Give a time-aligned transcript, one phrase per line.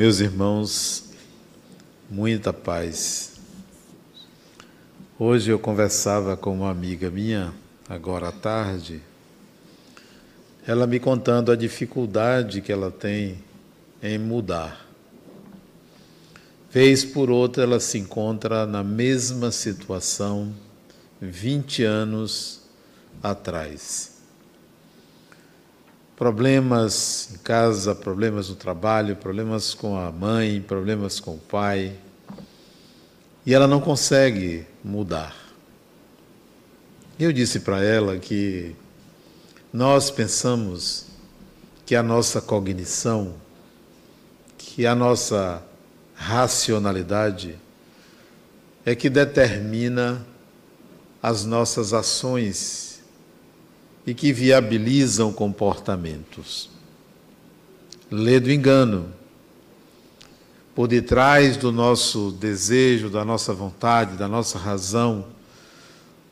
[0.00, 1.10] Meus irmãos,
[2.10, 3.32] muita paz.
[5.18, 7.52] Hoje eu conversava com uma amiga minha,
[7.86, 9.02] agora à tarde,
[10.66, 13.44] ela me contando a dificuldade que ela tem
[14.02, 14.86] em mudar.
[16.70, 20.50] Vez por outra, ela se encontra na mesma situação
[21.20, 22.62] 20 anos
[23.22, 24.19] atrás.
[26.20, 31.96] Problemas em casa, problemas no trabalho, problemas com a mãe, problemas com o pai.
[33.46, 35.34] E ela não consegue mudar.
[37.18, 38.76] Eu disse para ela que
[39.72, 41.06] nós pensamos
[41.86, 43.36] que a nossa cognição,
[44.58, 45.62] que a nossa
[46.14, 47.58] racionalidade
[48.84, 50.22] é que determina
[51.22, 52.89] as nossas ações
[54.06, 56.70] e que viabilizam comportamentos.
[58.10, 59.12] Lê do engano.
[60.74, 65.26] Por detrás do nosso desejo, da nossa vontade, da nossa razão,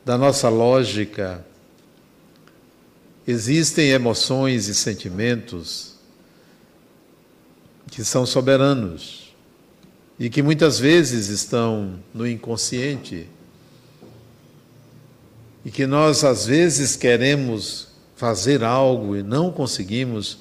[0.03, 1.45] da nossa lógica,
[3.29, 5.93] Existem emoções e sentimentos
[7.91, 9.35] que são soberanos
[10.19, 13.29] e que muitas vezes estão no inconsciente
[15.69, 20.39] e que nós às vezes queremos fazer algo e não conseguimos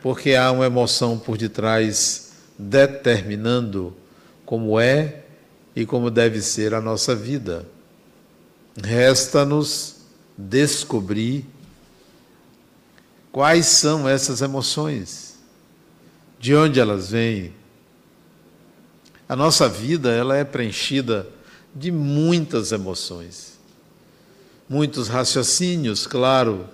[0.00, 3.94] porque há uma emoção por detrás determinando
[4.46, 5.24] como é
[5.76, 7.66] e como deve ser a nossa vida.
[8.82, 9.96] Resta-nos
[10.38, 11.44] descobrir
[13.30, 15.38] Quais são essas emoções?
[16.38, 17.52] De onde elas vêm?
[19.26, 21.28] A nossa vida ela é preenchida
[21.74, 23.51] de muitas emoções,
[24.72, 26.66] muitos raciocínios, claro,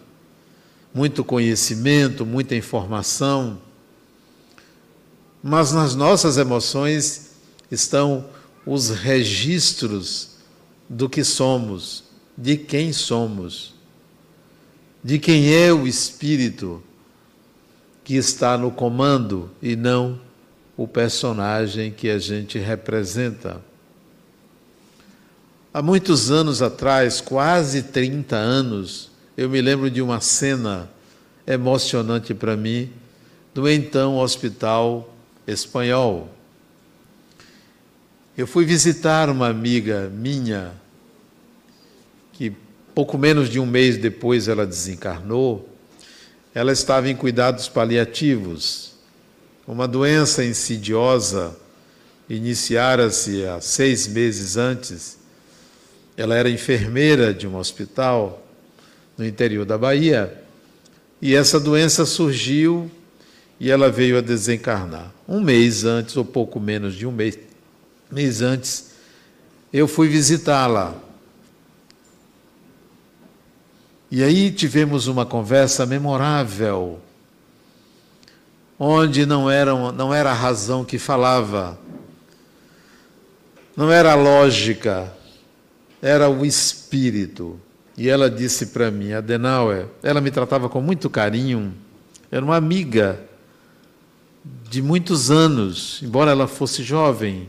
[0.94, 3.59] muito conhecimento, muita informação,
[5.42, 7.32] mas nas nossas emoções
[7.70, 8.25] estão
[8.64, 10.36] os registros
[10.88, 12.04] do que somos,
[12.36, 13.76] de quem somos
[15.03, 16.82] de quem é o espírito
[18.04, 20.20] que está no comando e não
[20.76, 23.60] o personagem que a gente representa.
[25.72, 30.90] Há muitos anos atrás, quase 30 anos, eu me lembro de uma cena
[31.46, 32.90] emocionante para mim
[33.52, 35.14] do então Hospital
[35.46, 36.32] Espanhol.
[38.36, 40.72] Eu fui visitar uma amiga minha
[42.32, 42.50] que
[42.94, 45.68] pouco menos de um mês depois ela desencarnou,
[46.54, 48.92] ela estava em cuidados paliativos.
[49.66, 51.54] Uma doença insidiosa
[52.26, 55.17] iniciara-se há seis meses antes.
[56.18, 58.44] Ela era enfermeira de um hospital
[59.16, 60.42] no interior da Bahia
[61.22, 62.90] e essa doença surgiu
[63.60, 65.12] e ela veio a desencarnar.
[65.28, 67.38] Um mês antes, ou pouco menos de um mês,
[68.10, 68.90] mês antes,
[69.72, 70.94] eu fui visitá-la
[74.10, 76.98] e aí tivemos uma conversa memorável,
[78.78, 81.78] onde não era, não era a razão que falava,
[83.76, 85.12] não era a lógica,
[86.00, 87.60] era o espírito.
[87.97, 91.75] E ela disse para mim, Adenauer, ela me tratava com muito carinho,
[92.31, 93.20] era uma amiga
[94.70, 97.48] de muitos anos, embora ela fosse jovem,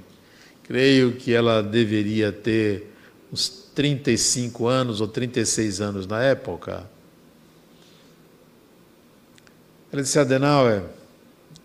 [0.64, 2.92] creio que ela deveria ter
[3.32, 6.90] uns 35 anos ou 36 anos na época.
[9.94, 10.84] Ele disse: Adenauer,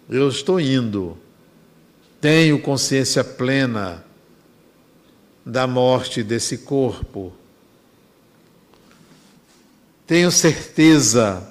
[0.09, 1.17] eu estou indo,
[2.21, 4.05] tenho consciência plena
[5.45, 7.33] da morte desse corpo,
[10.07, 11.51] tenho certeza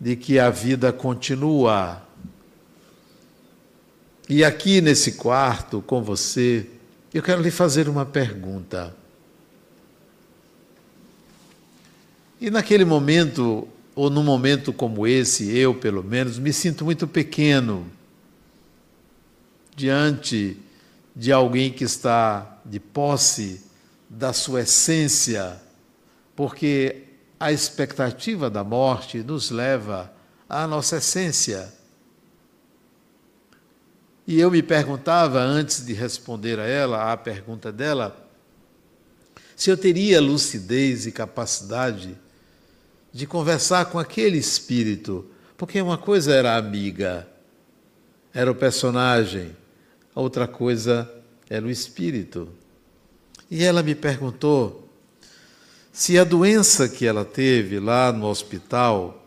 [0.00, 2.02] de que a vida continua.
[4.28, 6.68] E aqui nesse quarto com você,
[7.14, 8.94] eu quero lhe fazer uma pergunta.
[12.40, 17.86] E naquele momento, ou num momento como esse, eu pelo menos, me sinto muito pequeno
[19.74, 20.56] diante
[21.14, 23.64] de alguém que está de posse
[24.08, 25.60] da sua essência,
[26.34, 27.04] porque
[27.38, 30.12] a expectativa da morte nos leva
[30.48, 31.72] à nossa essência.
[34.26, 38.16] E eu me perguntava, antes de responder a ela, à pergunta dela,
[39.54, 42.16] se eu teria lucidez e capacidade
[43.12, 47.26] de conversar com aquele espírito, porque uma coisa era a amiga,
[48.34, 49.56] era o personagem,
[50.14, 51.10] a outra coisa
[51.48, 52.48] era o espírito.
[53.50, 54.88] E ela me perguntou
[55.92, 59.26] se a doença que ela teve lá no hospital,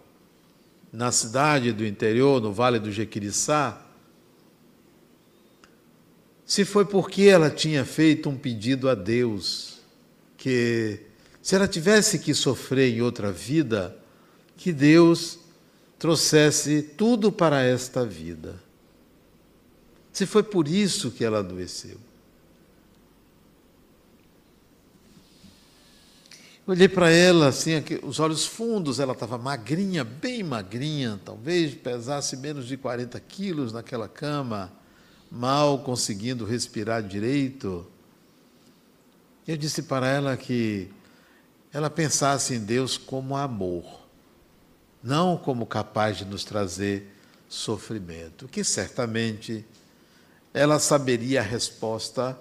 [0.92, 3.86] na cidade do interior, no Vale do Jequiriçá,
[6.46, 9.80] se foi porque ela tinha feito um pedido a Deus,
[10.38, 11.00] que
[11.42, 13.96] se ela tivesse que sofrer em outra vida,
[14.58, 15.40] que Deus
[15.98, 18.62] trouxesse tudo para esta vida.
[20.12, 22.09] Se foi por isso que ela adoeceu.
[26.70, 32.38] Olhei para ela, assim, aqui, os olhos fundos, ela estava magrinha, bem magrinha, talvez pesasse
[32.38, 34.72] menos de 40 quilos naquela cama,
[35.32, 37.88] mal conseguindo respirar direito.
[39.48, 40.92] Eu disse para ela que
[41.74, 44.02] ela pensasse em Deus como amor,
[45.02, 47.12] não como capaz de nos trazer
[47.48, 49.66] sofrimento, que certamente
[50.54, 52.38] ela saberia a resposta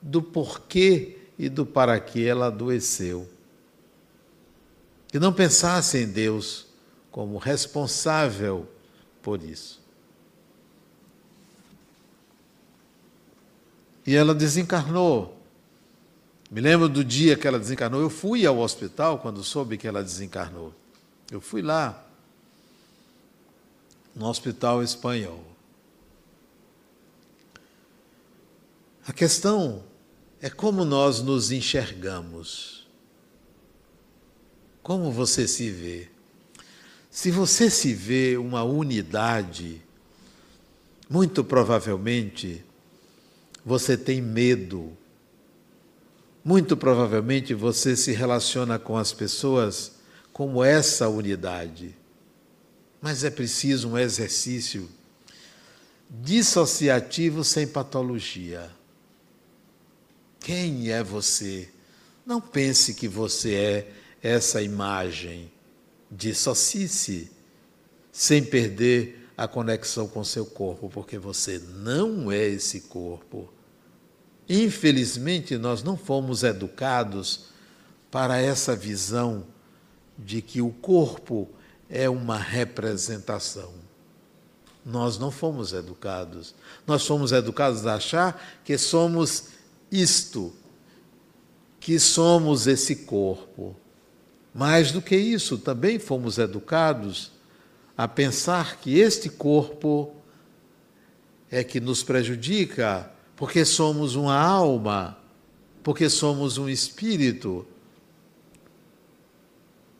[0.00, 3.28] do porquê e do para que ela adoeceu.
[5.08, 6.66] Que não pensasse em Deus
[7.10, 8.68] como responsável
[9.22, 9.80] por isso.
[14.06, 15.36] E ela desencarnou.
[16.50, 18.00] Me lembro do dia que ela desencarnou.
[18.00, 20.72] Eu fui ao hospital quando soube que ela desencarnou.
[21.30, 22.06] Eu fui lá,
[24.14, 25.44] no hospital espanhol.
[29.06, 29.84] A questão
[30.40, 32.86] é como nós nos enxergamos.
[34.82, 36.08] Como você se vê.
[37.10, 39.82] Se você se vê uma unidade,
[41.08, 42.64] muito provavelmente
[43.64, 44.96] você tem medo.
[46.44, 49.92] Muito provavelmente você se relaciona com as pessoas
[50.32, 51.96] como essa unidade.
[53.00, 54.88] Mas é preciso um exercício
[56.08, 58.70] dissociativo sem patologia.
[60.46, 61.68] Quem é você?
[62.24, 65.50] Não pense que você é essa imagem.
[66.08, 67.32] Dissocie-se
[68.12, 73.52] sem perder a conexão com seu corpo, porque você não é esse corpo.
[74.48, 77.46] Infelizmente, nós não fomos educados
[78.08, 79.44] para essa visão
[80.16, 81.48] de que o corpo
[81.90, 83.74] é uma representação.
[84.84, 86.54] Nós não fomos educados.
[86.86, 89.55] Nós fomos educados a achar que somos
[89.90, 90.52] isto,
[91.78, 93.76] que somos esse corpo.
[94.52, 97.32] Mais do que isso, também fomos educados
[97.96, 100.12] a pensar que este corpo
[101.50, 105.16] é que nos prejudica, porque somos uma alma,
[105.82, 107.66] porque somos um espírito.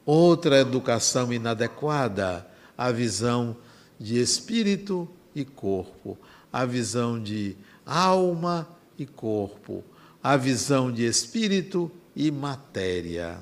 [0.04, 2.46] Outra educação inadequada,
[2.76, 3.56] a visão
[3.98, 6.18] de espírito e corpo,
[6.52, 9.84] a visão de alma e corpo,
[10.22, 13.38] a visão de espírito e matéria.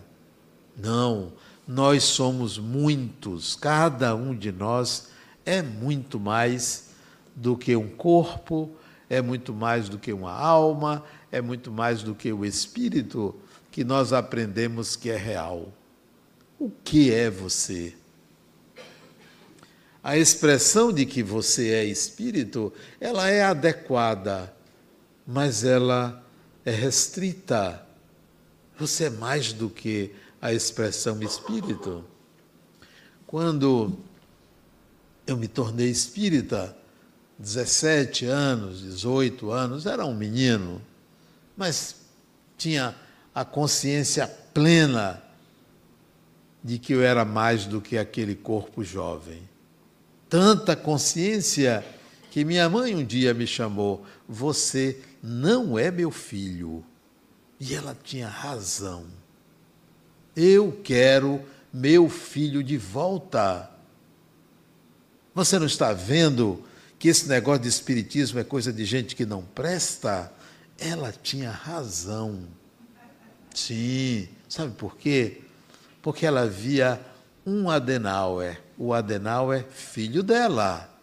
[0.76, 1.32] Não,
[1.66, 5.08] nós somos muitos, cada um de nós
[5.46, 6.90] é muito mais
[7.34, 8.70] do que um corpo,
[9.08, 13.34] é muito mais do que uma alma, é muito mais do que o espírito
[13.70, 15.72] que nós aprendemos que é real.
[16.58, 17.94] O que é você?
[20.02, 24.53] A expressão de que você é espírito, ela é adequada
[25.26, 26.22] mas ela
[26.64, 27.84] é restrita.
[28.78, 32.04] Você é mais do que a expressão espírito.
[33.26, 33.98] Quando
[35.26, 36.76] eu me tornei espírita,
[37.38, 40.80] 17 anos, 18 anos, era um menino,
[41.56, 41.96] mas
[42.56, 42.94] tinha
[43.34, 45.22] a consciência plena
[46.62, 49.42] de que eu era mais do que aquele corpo jovem.
[50.28, 51.84] Tanta consciência
[52.34, 56.84] que minha mãe um dia me chamou: Você não é meu filho.
[57.60, 59.06] E ela tinha razão.
[60.34, 61.40] Eu quero
[61.72, 63.70] meu filho de volta.
[65.32, 66.64] Você não está vendo
[66.98, 70.32] que esse negócio de espiritismo é coisa de gente que não presta?
[70.76, 72.48] Ela tinha razão.
[73.54, 75.40] Sim, sabe por quê?
[76.02, 77.00] Porque ela via
[77.46, 78.60] um Adenauer.
[78.76, 80.93] O Adenauer, filho dela.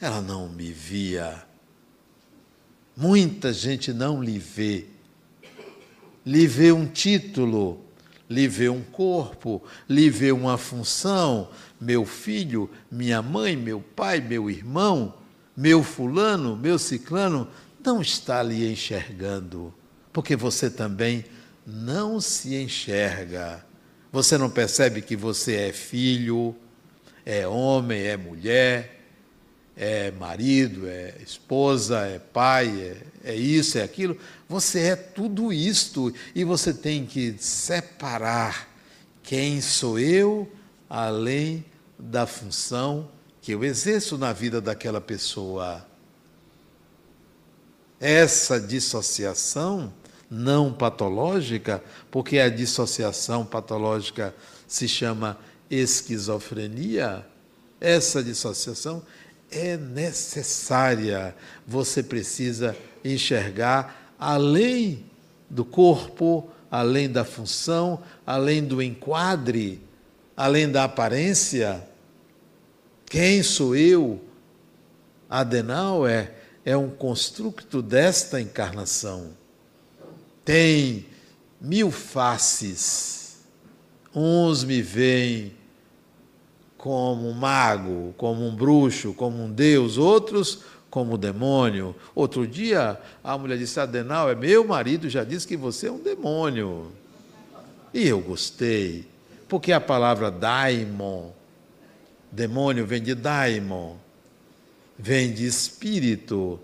[0.00, 1.46] Ela não me via
[2.96, 4.86] Muita gente não lhe vê.
[6.24, 7.84] Lhe vê um título,
[8.28, 11.50] lhe vê um corpo, lhe vê uma função.
[11.78, 15.14] Meu filho, minha mãe, meu pai, meu irmão,
[15.54, 17.46] meu fulano, meu ciclano,
[17.84, 19.74] não está lhe enxergando,
[20.10, 21.22] porque você também
[21.66, 23.62] não se enxerga.
[24.10, 26.56] Você não percebe que você é filho,
[27.26, 28.95] é homem, é mulher,
[29.76, 32.68] é marido, é esposa, é pai,
[33.22, 34.16] é, é, isso, é aquilo.
[34.48, 38.68] Você é tudo isto e você tem que separar
[39.22, 40.50] quem sou eu
[40.88, 41.64] além
[41.98, 43.10] da função
[43.42, 45.86] que eu exerço na vida daquela pessoa.
[47.98, 49.92] essa dissociação
[50.30, 54.34] não patológica, porque a dissociação patológica
[54.66, 55.38] se chama
[55.70, 57.24] esquizofrenia,
[57.80, 59.02] essa dissociação
[59.50, 61.34] é necessária.
[61.66, 65.04] Você precisa enxergar além
[65.48, 69.82] do corpo, além da função, além do enquadre,
[70.36, 71.82] além da aparência.
[73.06, 74.20] Quem sou eu?
[75.28, 76.32] Adenauer
[76.64, 79.30] é, é um construto desta encarnação.
[80.44, 81.06] Tem
[81.60, 83.38] mil faces.
[84.14, 85.54] Uns me veem
[86.76, 90.62] como um mago, como um bruxo, como um deus, outros
[90.96, 91.94] como demônio.
[92.14, 95.98] Outro dia, a mulher disse: Adenal, é meu marido já disse que você é um
[95.98, 96.90] demônio.
[97.92, 99.06] E eu gostei,
[99.48, 101.30] porque a palavra daimon,
[102.30, 103.96] demônio vem de daimon,
[104.98, 106.58] vem de espírito,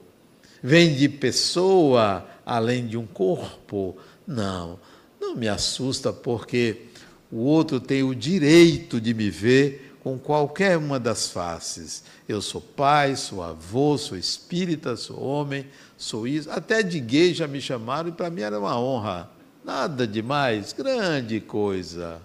[0.62, 3.96] vem de pessoa além de um corpo.
[4.26, 4.78] Não,
[5.20, 6.86] não me assusta, porque
[7.30, 12.02] o outro tem o direito de me ver com qualquer uma das faces.
[12.28, 15.64] Eu sou pai, sou avô, sou espírita, sou homem,
[15.96, 16.50] sou isso.
[16.50, 19.30] Até de gay já me chamaram e para mim era uma honra.
[19.64, 22.20] Nada demais, grande coisa,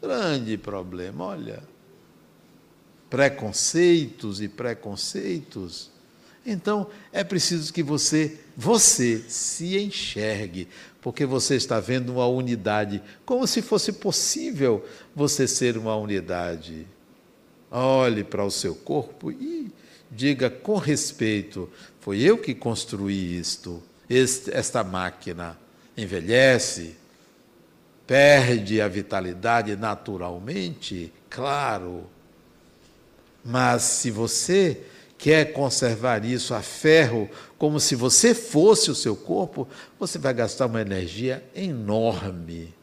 [0.00, 1.24] grande problema.
[1.24, 1.62] Olha,
[3.08, 5.90] preconceitos e preconceitos.
[6.44, 10.68] Então é preciso que você, você se enxergue,
[11.00, 14.84] porque você está vendo uma unidade, como se fosse possível
[15.14, 16.86] você ser uma unidade.
[17.74, 19.72] Olhe para o seu corpo e
[20.10, 23.82] diga com respeito: foi eu que construí isto.
[24.10, 25.58] esta máquina
[25.96, 26.96] envelhece,
[28.06, 32.04] perde a vitalidade naturalmente, claro.
[33.42, 34.82] Mas se você
[35.16, 39.66] quer conservar isso a ferro, como se você fosse o seu corpo,
[39.98, 42.74] você vai gastar uma energia enorme.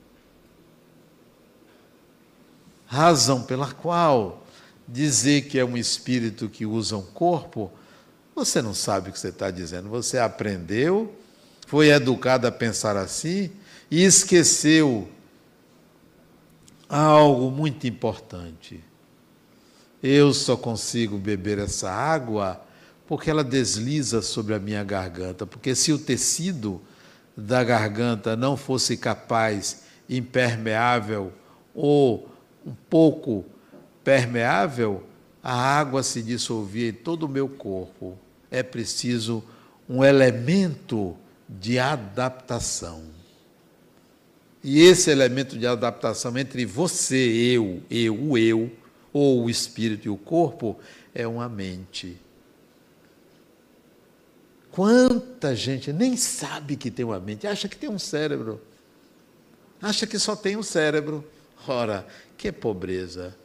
[2.88, 4.44] Razão pela qual
[4.92, 7.72] dizer que é um espírito que usa um corpo,
[8.36, 9.90] você não sabe o que você está dizendo.
[9.90, 11.14] Você aprendeu,
[11.68, 13.52] foi educado a pensar assim
[13.92, 15.08] e esqueceu
[16.88, 18.84] algo muito importante.
[20.02, 22.66] Eu só consigo beber essa água
[23.06, 25.46] porque ela desliza sobre a minha garganta.
[25.46, 26.82] Porque se o tecido
[27.36, 31.34] da garganta não fosse capaz, impermeável
[31.74, 32.30] ou
[32.66, 33.46] um pouco
[34.10, 35.04] permeável,
[35.44, 38.18] a água se dissolvia em todo o meu corpo.
[38.50, 39.44] É preciso
[39.88, 41.16] um elemento
[41.48, 43.04] de adaptação.
[44.64, 47.18] E esse elemento de adaptação entre você,
[47.54, 48.72] eu, eu, o eu,
[49.14, 50.80] ou o espírito e o corpo,
[51.14, 52.18] é uma mente.
[54.72, 58.60] Quanta gente nem sabe que tem uma mente, acha que tem um cérebro.
[59.80, 61.24] Acha que só tem um cérebro.
[61.68, 63.38] Ora, que pobreza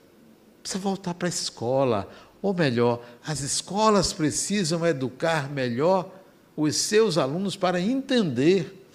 [0.65, 2.11] precisa voltar para a escola.
[2.41, 6.11] Ou melhor, as escolas precisam educar melhor
[6.57, 8.87] os seus alunos para entender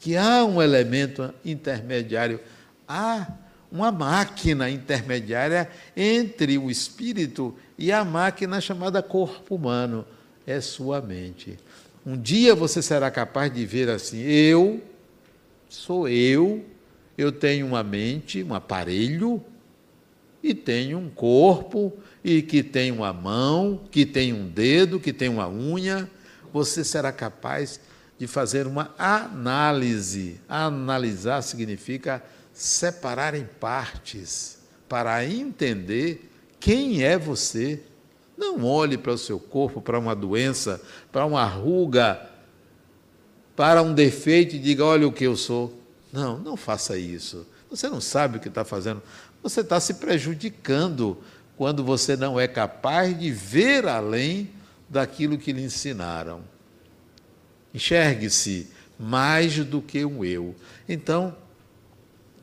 [0.00, 2.40] que há um elemento intermediário,
[2.86, 3.26] há
[3.70, 10.04] uma máquina intermediária entre o espírito e a máquina chamada corpo humano.
[10.46, 11.58] É sua mente.
[12.04, 14.80] Um dia você será capaz de ver assim: eu
[15.68, 16.64] sou eu,
[17.18, 19.42] eu tenho uma mente, um aparelho
[20.46, 25.28] e tem um corpo, e que tem uma mão, que tem um dedo, que tem
[25.28, 26.08] uma unha,
[26.52, 27.80] você será capaz
[28.16, 30.40] de fazer uma análise.
[30.48, 32.22] Analisar significa
[32.52, 37.82] separar em partes para entender quem é você.
[38.38, 42.30] Não olhe para o seu corpo, para uma doença, para uma ruga,
[43.56, 45.76] para um defeito e diga: olha o que eu sou.
[46.12, 47.44] Não, não faça isso.
[47.68, 49.02] Você não sabe o que está fazendo
[49.48, 51.18] você está se prejudicando
[51.56, 54.50] quando você não é capaz de ver além
[54.88, 56.40] daquilo que lhe ensinaram.
[57.72, 60.54] Enxergue-se mais do que um eu.
[60.88, 61.36] Então,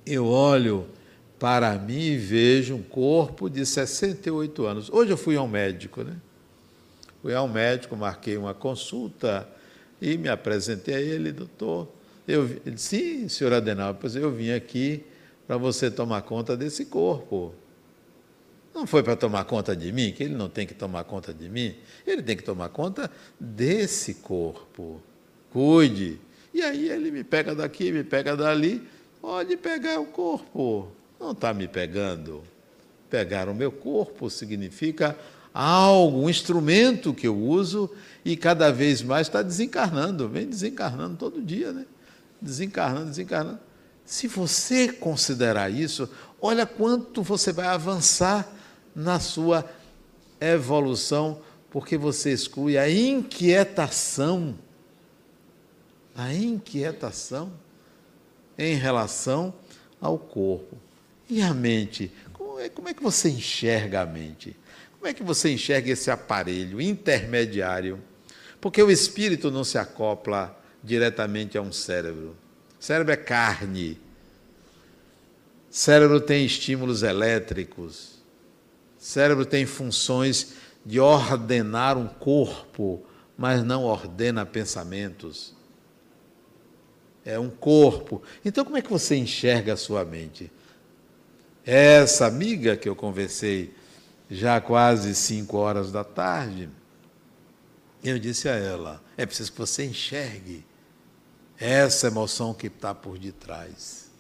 [0.06, 0.88] eu olho
[1.40, 4.90] para mim e vejo um corpo de 68 anos.
[4.90, 6.16] Hoje eu fui ao médico, né?
[7.22, 9.48] Fui ao médico, marquei uma consulta
[10.02, 11.88] e me apresentei a ele, doutor.
[12.28, 15.04] Eu, ele disse, sim, senhor Adenal, pois eu vim aqui
[15.48, 17.54] para você tomar conta desse corpo.
[18.74, 21.48] Não foi para tomar conta de mim, que ele não tem que tomar conta de
[21.48, 21.76] mim,
[22.08, 23.10] ele tem que tomar conta
[23.40, 25.00] desse corpo.
[25.52, 26.20] Cuide.
[26.54, 28.82] E aí ele me pega daqui, me pega dali,
[29.22, 30.92] pode pegar o corpo.
[31.20, 32.44] Não está me pegando.
[33.10, 35.16] Pegar o meu corpo significa
[35.54, 37.92] algo, um instrumento que eu uso
[38.26, 41.86] e cada vez mais está desencarnando, vem desencarnando todo dia, né?
[42.42, 43.60] Desencarnando, desencarnando.
[44.06, 46.10] Se você considerar isso,
[46.42, 48.48] olha quanto você vai avançar
[48.96, 49.70] na sua
[50.40, 54.58] evolução, porque você exclui a inquietação,
[56.16, 57.52] a inquietação
[58.58, 59.54] em relação
[60.00, 60.78] ao corpo.
[61.30, 62.12] E a mente?
[62.34, 64.56] Como é, como é que você enxerga a mente?
[65.00, 68.02] Como é que você enxerga esse aparelho intermediário?
[68.62, 72.38] Porque o espírito não se acopla diretamente a um cérebro.
[72.84, 73.98] Cérebro é carne.
[75.70, 78.22] Cérebro tem estímulos elétricos.
[78.98, 83.02] Cérebro tem funções de ordenar um corpo,
[83.38, 85.56] mas não ordena pensamentos.
[87.24, 88.22] É um corpo.
[88.44, 90.52] Então, como é que você enxerga a sua mente?
[91.66, 93.74] Essa amiga que eu conversei
[94.30, 96.68] já quase cinco horas da tarde,
[98.04, 100.66] eu disse a ela: é preciso que você enxergue
[101.64, 104.12] essa emoção que está por detrás.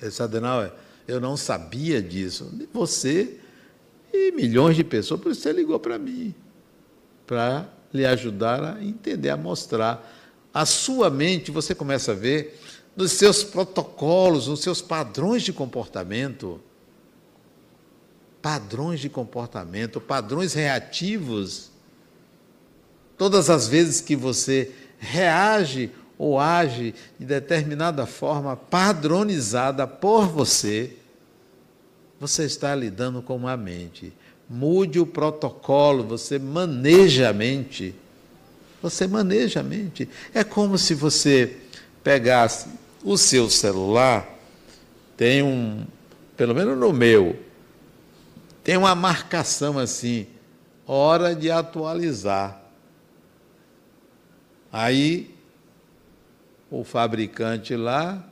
[0.00, 0.72] Eu disse, Adenauer,
[1.08, 2.52] eu não sabia disso.
[2.72, 3.38] Você
[4.12, 6.32] e milhões de pessoas, por isso você ligou para mim,
[7.26, 10.08] para lhe ajudar a entender, a mostrar.
[10.52, 12.60] A sua mente, você começa a ver
[12.96, 16.60] nos seus protocolos, nos seus padrões de comportamento,
[18.40, 21.72] padrões de comportamento, padrões reativos.
[23.18, 30.96] Todas as vezes que você reage ou age de determinada forma padronizada por você,
[32.20, 34.12] você está lidando com uma mente.
[34.48, 37.94] Mude o protocolo, você maneja a mente.
[38.82, 40.08] Você maneja a mente.
[40.32, 41.56] É como se você
[42.02, 42.68] pegasse
[43.02, 44.26] o seu celular,
[45.16, 45.84] tem um,
[46.36, 47.38] pelo menos no meu,
[48.62, 50.26] tem uma marcação assim,
[50.86, 52.62] hora de atualizar.
[54.72, 55.33] Aí
[56.80, 58.24] o fabricante lá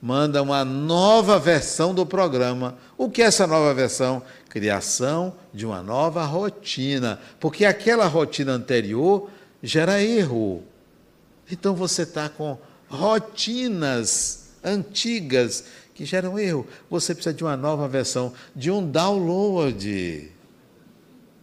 [0.00, 2.76] manda uma nova versão do programa.
[2.98, 4.22] O que é essa nova versão?
[4.48, 9.30] Criação de uma nova rotina, porque aquela rotina anterior
[9.62, 10.64] gera erro.
[11.50, 15.64] Então você está com rotinas antigas
[15.94, 16.66] que geram erro.
[16.90, 20.31] Você precisa de uma nova versão, de um download.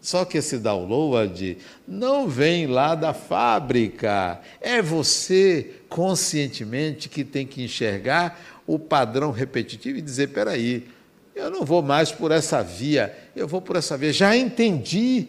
[0.02, 1.58] Só que esse download
[1.88, 4.40] não vem lá da fábrica.
[4.62, 10.88] É você conscientemente que tem que enxergar o padrão repetitivo e dizer: peraí,
[11.36, 14.14] eu não vou mais por essa via, eu vou por essa via.
[14.14, 15.28] Já entendi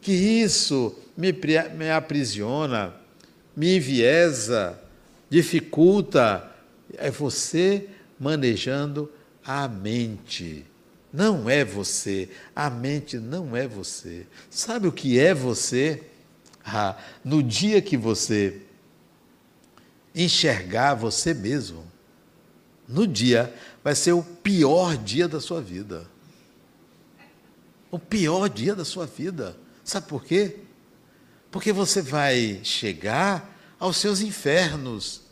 [0.00, 1.32] que isso me,
[1.76, 2.94] me aprisiona,
[3.56, 4.80] me enviesa,
[5.30, 6.50] dificulta.
[6.96, 7.88] É você
[8.18, 9.10] manejando
[9.44, 10.64] a mente.
[11.14, 12.28] Não é você.
[12.56, 14.26] A mente não é você.
[14.50, 16.02] Sabe o que é você?
[16.64, 18.62] Ah, no dia que você
[20.12, 21.84] enxergar você mesmo,
[22.88, 26.04] no dia vai ser o pior dia da sua vida.
[27.92, 29.56] O pior dia da sua vida.
[29.84, 30.56] Sabe por quê?
[31.48, 35.24] Porque você vai chegar aos seus infernos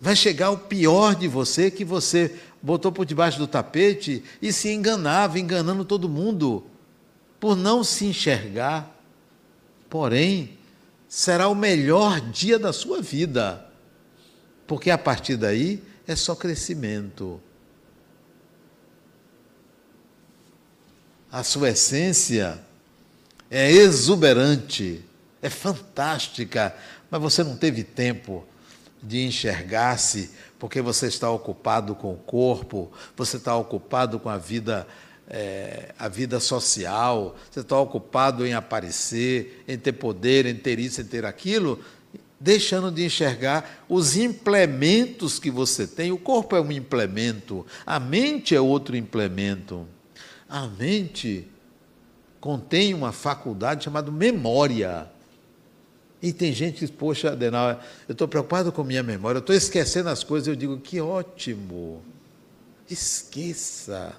[0.00, 4.72] vai chegar o pior de você que você botou por debaixo do tapete e se
[4.72, 6.64] enganava, enganando todo mundo,
[7.38, 8.94] por não se enxergar.
[9.88, 10.58] Porém,
[11.08, 13.66] será o melhor dia da sua vida,
[14.66, 17.40] porque a partir daí é só crescimento.
[21.30, 22.58] A sua essência
[23.50, 25.04] é exuberante,
[25.40, 26.74] é fantástica,
[27.10, 28.46] mas você não teve tempo
[29.02, 34.86] de enxergar-se, porque você está ocupado com o corpo, você está ocupado com a vida,
[35.28, 41.00] é, a vida social, você está ocupado em aparecer, em ter poder, em ter isso,
[41.00, 41.80] em ter aquilo,
[42.40, 46.12] deixando de enxergar os implementos que você tem.
[46.12, 49.86] O corpo é um implemento, a mente é outro implemento.
[50.48, 51.46] A mente
[52.40, 55.08] contém uma faculdade chamada memória.
[56.20, 60.08] E tem gente que poxa, Adenal, eu estou preocupado com minha memória, eu estou esquecendo
[60.08, 60.48] as coisas.
[60.48, 62.02] Eu digo, que ótimo.
[62.90, 64.14] Esqueça.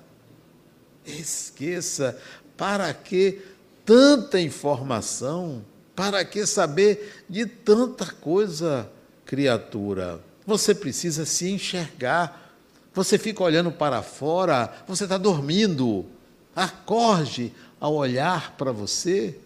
[1.06, 2.18] Esqueça.
[2.56, 3.42] Para que
[3.86, 5.64] tanta informação?
[5.96, 8.90] Para que saber de tanta coisa,
[9.26, 10.22] criatura?
[10.46, 12.56] Você precisa se enxergar.
[12.94, 16.06] Você fica olhando para fora, você está dormindo.
[16.56, 19.38] Acorde ao olhar para você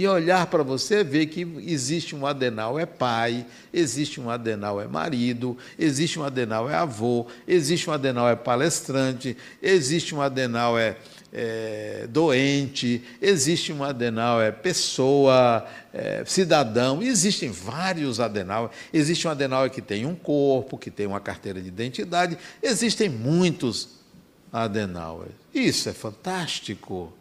[0.00, 4.88] e olhar para você ver que existe um adenal é pai, existe um adenal é
[4.88, 10.96] marido, existe um adenal é avô, existe um adenal é palestrante, existe um adenal é,
[11.30, 18.72] é doente, existe um adenal é pessoa, é, cidadão, existem vários adenal.
[18.94, 24.00] Existe um adenal que tem um corpo, que tem uma carteira de identidade, existem muitos
[24.50, 25.26] adenal.
[25.52, 27.12] Isso é fantástico.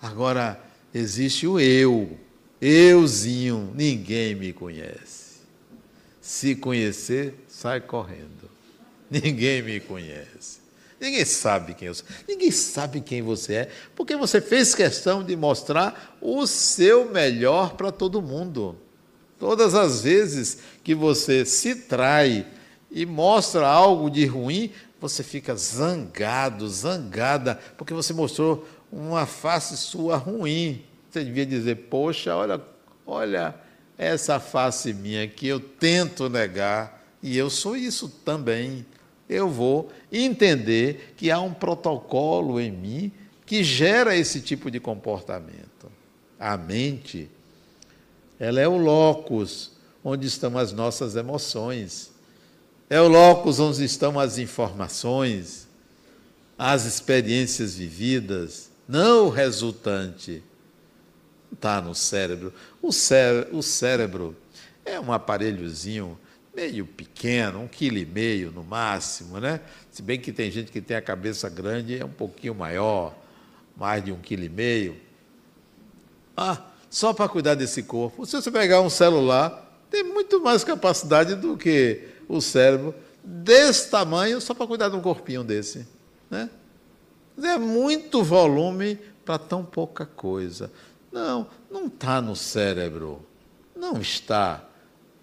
[0.00, 0.60] Agora,
[0.94, 2.18] existe o eu.
[2.60, 5.40] Euzinho, ninguém me conhece.
[6.20, 8.50] Se conhecer, sai correndo.
[9.10, 10.60] Ninguém me conhece.
[11.00, 12.06] Ninguém sabe quem eu sou.
[12.28, 17.90] Ninguém sabe quem você é, porque você fez questão de mostrar o seu melhor para
[17.90, 18.76] todo mundo.
[19.38, 22.46] Todas as vezes que você se trai
[22.90, 30.16] e mostra algo de ruim, você fica zangado, zangada, porque você mostrou uma face sua
[30.16, 30.82] ruim.
[31.10, 32.60] Você devia dizer: Poxa, olha,
[33.06, 33.54] olha
[33.96, 38.86] essa face minha que eu tento negar, e eu sou isso também.
[39.28, 43.12] Eu vou entender que há um protocolo em mim
[43.46, 45.90] que gera esse tipo de comportamento.
[46.38, 47.28] A mente,
[48.38, 49.72] ela é o locus
[50.02, 52.10] onde estão as nossas emoções.
[52.88, 55.68] É o locus onde estão as informações,
[56.58, 60.42] as experiências vividas, não o resultante.
[61.52, 62.52] Está no cérebro.
[62.82, 64.36] O, cé o cérebro
[64.84, 66.18] é um aparelhozinho
[66.54, 69.60] meio pequeno, um quilo e meio no máximo, né?
[69.92, 73.16] Se bem que tem gente que tem a cabeça grande, é um pouquinho maior,
[73.76, 74.96] mais de um quilo e meio.
[76.36, 78.26] Ah, só para cuidar desse corpo.
[78.26, 84.40] Se você pegar um celular, tem muito mais capacidade do que o cérebro desse tamanho
[84.40, 85.86] só para cuidar de um corpinho desse,
[86.28, 86.50] né?
[87.42, 90.70] É muito volume para tão pouca coisa.
[91.12, 93.24] Não, não está no cérebro.
[93.74, 94.64] Não está.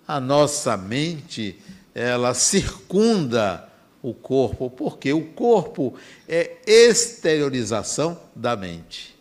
[0.07, 1.59] A nossa mente,
[1.93, 3.67] ela circunda
[4.01, 5.95] o corpo, porque o corpo
[6.27, 9.17] é exteriorização da mente.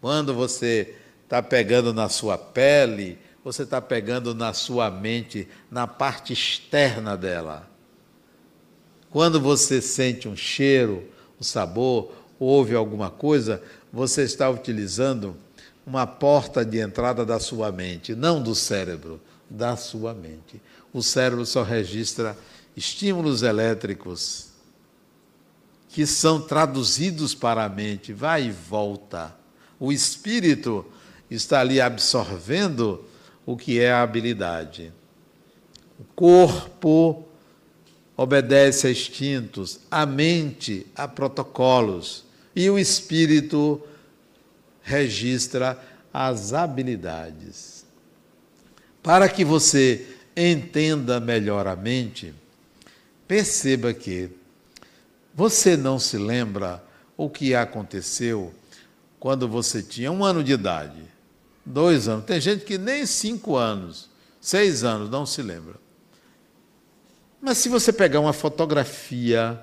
[0.00, 6.32] Quando você está pegando na sua pele, você está pegando na sua mente, na parte
[6.32, 7.68] externa dela.
[9.10, 11.08] Quando você sente um cheiro,
[11.40, 15.34] o sabor, ouve alguma coisa, você está utilizando
[15.86, 20.60] uma porta de entrada da sua mente, não do cérebro, da sua mente.
[20.92, 22.36] O cérebro só registra
[22.76, 24.50] estímulos elétricos
[25.88, 29.34] que são traduzidos para a mente, vai e volta.
[29.78, 30.86] O espírito
[31.28, 33.04] está ali absorvendo
[33.44, 34.92] o que é a habilidade.
[35.98, 37.24] O corpo
[38.20, 43.80] obedece a instintos, a mente a protocolos e o espírito
[44.82, 47.86] registra as habilidades.
[49.02, 50.06] Para que você
[50.36, 52.34] entenda melhor a mente,
[53.26, 54.28] perceba que
[55.34, 56.84] você não se lembra
[57.16, 58.52] o que aconteceu
[59.18, 61.02] quando você tinha um ano de idade,
[61.64, 62.26] dois anos.
[62.26, 65.76] Tem gente que nem cinco anos, seis anos não se lembra.
[67.40, 69.58] Mas se você pegar uma fotografia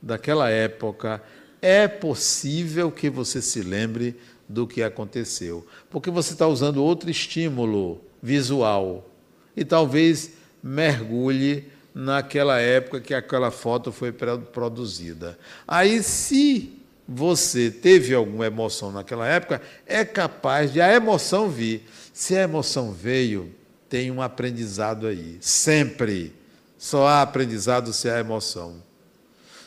[0.00, 1.22] daquela época,
[1.60, 4.16] é possível que você se lembre
[4.48, 9.10] do que aconteceu, porque você está usando outro estímulo visual
[9.56, 15.38] e talvez mergulhe naquela época que aquela foto foi produzida.
[15.66, 16.72] Aí, se
[17.08, 21.84] você teve alguma emoção naquela época, é capaz de a emoção vir.
[22.12, 23.52] Se a emoção veio,
[23.88, 26.32] tem um aprendizado aí, sempre.
[26.78, 28.82] Só há aprendizado se há emoção.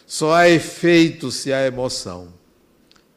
[0.05, 2.33] Só há efeito se há emoção.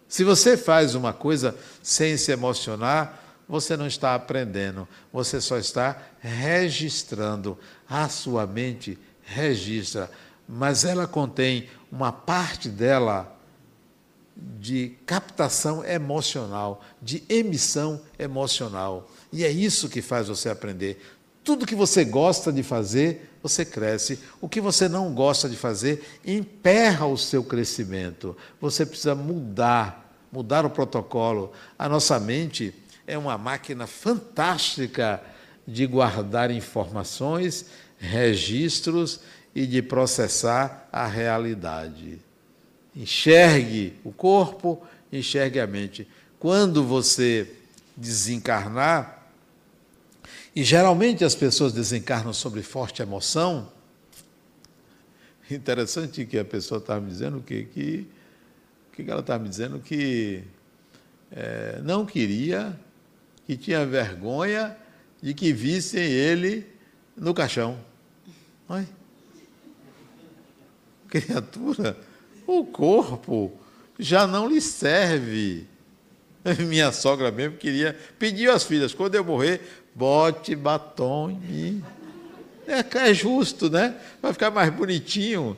[0.09, 6.01] Se você faz uma coisa sem se emocionar, você não está aprendendo, você só está
[6.21, 7.59] registrando.
[7.89, 10.11] A sua mente registra,
[10.49, 13.39] mas ela contém uma parte dela
[14.37, 19.11] de captação emocional, de emissão emocional.
[19.33, 21.03] E é isso que faz você aprender.
[21.45, 24.19] Tudo que você gosta de fazer, você cresce.
[24.41, 28.37] O que você não gosta de fazer, emperra o seu crescimento.
[28.61, 31.53] Você precisa mudar, mudar o protocolo.
[31.79, 32.75] A nossa mente
[33.07, 35.21] é uma máquina fantástica
[35.67, 37.67] de guardar informações,
[37.99, 39.21] registros
[39.55, 42.19] e de processar a realidade.
[42.95, 46.07] Enxergue o corpo, enxergue a mente.
[46.39, 47.49] Quando você
[47.97, 49.22] desencarnar,
[50.55, 53.73] e geralmente as pessoas desencarnam sobre forte emoção.
[55.51, 58.09] Interessante que a pessoa estava me dizendo que, que,
[58.93, 60.45] que ela estava me dizendo que
[61.31, 62.79] é, não queria,
[63.47, 64.77] que tinha vergonha
[65.23, 66.67] de que vissem ele
[67.17, 67.79] no caixão.
[68.69, 68.87] Oi?
[71.09, 71.97] Criatura,
[72.47, 73.53] o corpo
[73.99, 75.67] já não lhe serve.
[76.67, 79.61] Minha sogra mesmo queria, pediu às filhas, quando eu morrer,
[79.95, 81.85] bote batom em mim.
[82.67, 83.95] É, é justo, né?
[84.21, 85.57] Vai ficar mais bonitinho.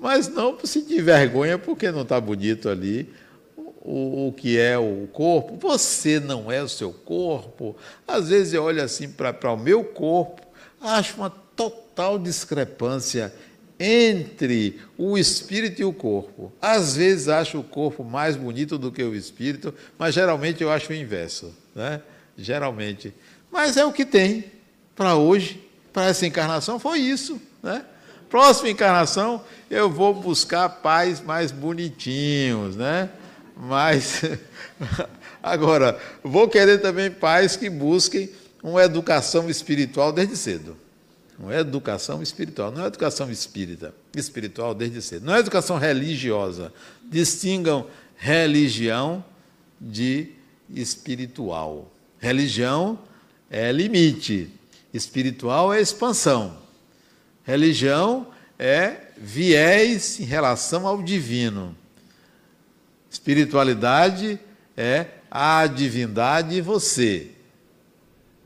[0.00, 3.08] Mas não por sentir vergonha, porque não está bonito ali
[3.56, 5.56] o, o, que é o corpo.
[5.68, 7.76] Você não é o seu corpo.
[8.06, 10.42] Às vezes eu olho assim para o meu corpo,
[10.80, 13.32] acho uma total discrepância
[13.78, 16.52] entre o espírito e o corpo.
[16.60, 20.92] Às vezes acho o corpo mais bonito do que o espírito, mas geralmente eu acho
[20.92, 22.00] o inverso, né?
[22.36, 23.12] Geralmente.
[23.54, 24.50] Mas é o que tem
[24.96, 27.84] para hoje, para essa encarnação foi isso, né?
[28.28, 33.08] Próxima encarnação eu vou buscar pais mais bonitinhos, né?
[33.56, 34.22] Mas
[35.40, 38.28] agora vou querer também pais que busquem
[38.60, 40.76] uma educação espiritual desde cedo.
[41.48, 45.26] É educação espiritual, não é educação espírita, espiritual desde cedo.
[45.26, 46.72] Não é educação religiosa.
[47.08, 47.86] Distingam
[48.16, 49.24] religião
[49.80, 50.32] de
[50.74, 51.92] espiritual.
[52.18, 52.98] Religião
[53.56, 54.50] é limite,
[54.92, 56.58] espiritual é expansão.
[57.44, 58.26] Religião
[58.58, 61.76] é viés em relação ao divino.
[63.08, 64.40] Espiritualidade
[64.76, 67.30] é a divindade e você.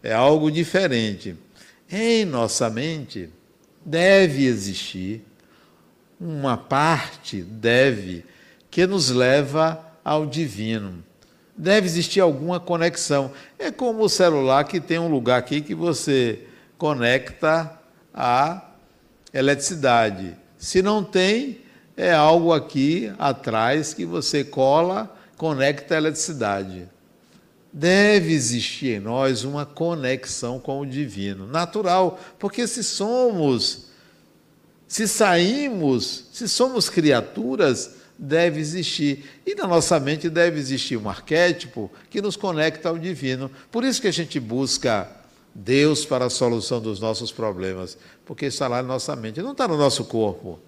[0.02, 1.34] É algo diferente.
[1.90, 3.30] Em nossa mente
[3.82, 5.24] deve existir
[6.20, 8.26] uma parte, deve,
[8.70, 11.02] que nos leva ao divino.
[11.58, 13.32] Deve existir alguma conexão.
[13.58, 16.44] É como o celular que tem um lugar aqui que você
[16.78, 17.76] conecta
[18.14, 18.70] a
[19.34, 20.36] eletricidade.
[20.56, 21.58] Se não tem,
[21.96, 26.88] é algo aqui atrás que você cola, conecta a eletricidade.
[27.72, 33.88] Deve existir em nós uma conexão com o divino, natural, porque se somos,
[34.86, 39.24] se saímos, se somos criaturas, deve existir.
[39.46, 43.50] E na nossa mente deve existir um arquétipo que nos conecta ao divino.
[43.70, 45.08] Por isso que a gente busca
[45.54, 49.68] Deus para a solução dos nossos problemas, porque está lá na nossa mente, não está
[49.68, 50.58] no nosso corpo.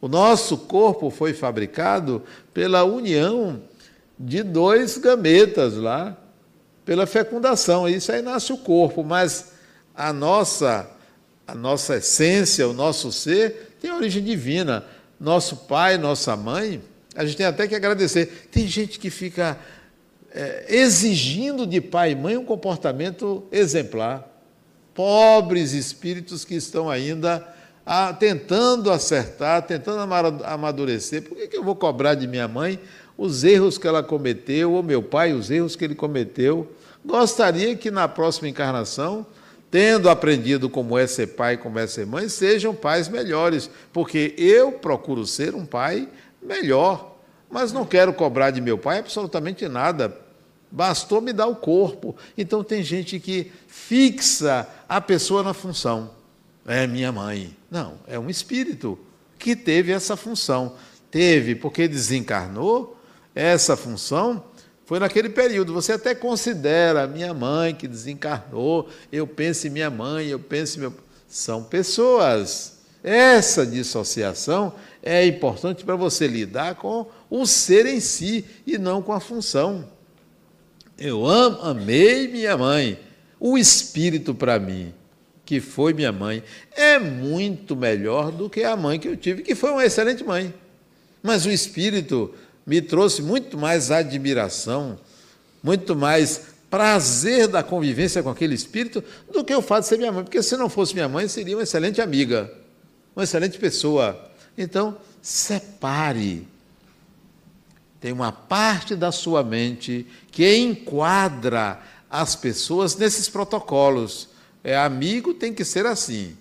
[0.00, 2.22] O nosso corpo foi fabricado
[2.54, 3.60] pela união
[4.18, 6.16] de dois gametas lá,
[6.84, 7.88] pela fecundação.
[7.88, 9.52] Isso aí nasce o corpo, mas
[9.94, 10.88] a nossa,
[11.46, 14.84] a nossa essência, o nosso ser, tem origem divina.
[15.20, 16.80] Nosso pai, nossa mãe,
[17.14, 18.48] a gente tem até que agradecer.
[18.50, 19.58] Tem gente que fica
[20.32, 24.26] é, exigindo de pai e mãe um comportamento exemplar.
[24.94, 27.46] Pobres espíritos que estão ainda
[27.84, 30.00] a, tentando acertar, tentando
[30.44, 31.22] amadurecer.
[31.22, 32.78] Por que, que eu vou cobrar de minha mãe
[33.18, 36.72] os erros que ela cometeu, ou meu pai, os erros que ele cometeu?
[37.04, 39.26] Gostaria que na próxima encarnação,
[39.70, 44.72] tendo aprendido como é ser pai, como é ser mãe, sejam pais melhores, porque eu
[44.72, 46.08] procuro ser um pai
[46.42, 47.16] melhor,
[47.48, 50.16] mas não quero cobrar de meu pai absolutamente nada.
[50.70, 52.16] Bastou me dar o corpo.
[52.38, 56.12] Então tem gente que fixa a pessoa na função.
[56.64, 57.56] É minha mãe.
[57.68, 58.98] Não, é um espírito
[59.36, 60.74] que teve essa função.
[61.10, 62.96] Teve, porque desencarnou,
[63.34, 64.44] essa função
[64.90, 65.72] foi naquele período.
[65.72, 70.80] Você até considera minha mãe que desencarnou, eu penso em minha mãe, eu penso em
[70.80, 70.92] meu.
[71.28, 72.80] São pessoas.
[73.00, 79.12] Essa dissociação é importante para você lidar com o ser em si e não com
[79.12, 79.88] a função.
[80.98, 82.98] Eu amo, amei minha mãe.
[83.38, 84.92] O espírito para mim,
[85.44, 89.54] que foi minha mãe, é muito melhor do que a mãe que eu tive, que
[89.54, 90.52] foi uma excelente mãe.
[91.22, 92.34] Mas o espírito
[92.70, 94.96] me trouxe muito mais admiração,
[95.60, 99.02] muito mais prazer da convivência com aquele espírito
[99.32, 100.22] do que o fato de ser minha mãe.
[100.22, 102.48] Porque se não fosse minha mãe, seria uma excelente amiga,
[103.16, 104.30] uma excelente pessoa.
[104.56, 106.46] Então, separe.
[108.00, 114.28] Tem uma parte da sua mente que enquadra as pessoas nesses protocolos.
[114.62, 116.36] É amigo, tem que ser assim.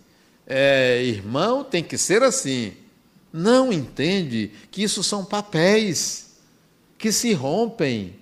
[0.45, 2.73] É irmão, tem que ser assim
[3.31, 6.37] não entende que isso são papéis
[6.97, 8.15] que se rompem.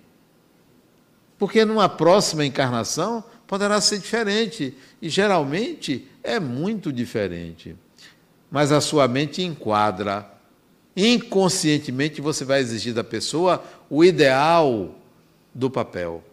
[1.37, 7.75] Porque numa próxima encarnação poderá ser diferente, e geralmente é muito diferente.
[8.51, 10.29] Mas a sua mente enquadra.
[10.95, 14.95] Inconscientemente você vai exigir da pessoa o ideal
[15.53, 16.23] do papel.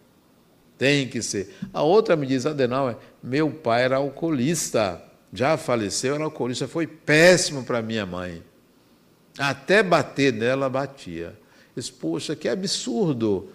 [0.77, 1.55] Tem que ser.
[1.73, 7.63] A outra me diz, Adenauer, meu pai era alcoolista, já faleceu, era alcoolista, foi péssimo
[7.63, 8.43] para minha mãe.
[9.39, 11.39] Até bater nela, batia.
[11.75, 13.49] Disse, poxa, que absurdo.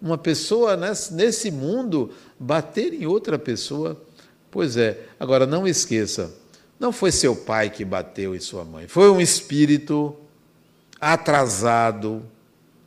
[0.00, 0.76] Uma pessoa
[1.10, 4.00] nesse mundo bater em outra pessoa.
[4.50, 6.32] Pois é, agora não esqueça,
[6.78, 10.14] não foi seu pai que bateu em sua mãe, foi um espírito
[11.00, 12.22] atrasado,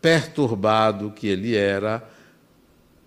[0.02, 2.08] perturbado que ele era,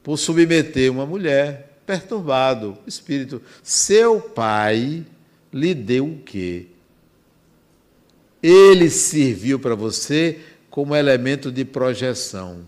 [0.03, 3.41] por submeter uma mulher, perturbado, espírito.
[3.63, 5.07] Seu pai
[5.51, 6.67] lhe deu o quê?
[8.43, 12.67] Ele serviu para você como elemento de projeção.